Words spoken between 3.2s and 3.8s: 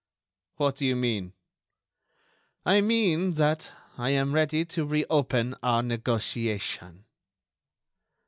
that